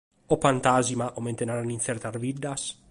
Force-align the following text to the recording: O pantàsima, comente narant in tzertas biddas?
O 0.33 0.37
pantàsima, 0.45 1.11
comente 1.19 1.47
narant 1.51 1.71
in 1.77 1.83
tzertas 1.85 2.21
biddas? 2.27 2.61